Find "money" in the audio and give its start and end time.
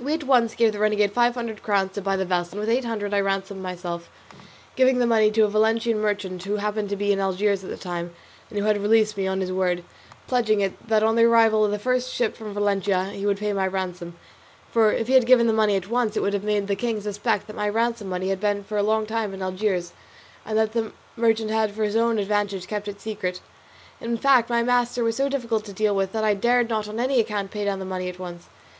5.08-5.28, 15.52-15.74, 18.08-18.28, 27.84-28.08